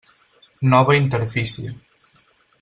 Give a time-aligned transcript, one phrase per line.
[0.71, 1.69] Nova interfície.